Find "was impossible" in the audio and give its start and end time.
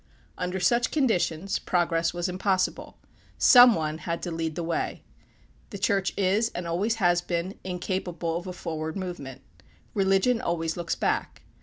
2.11-2.97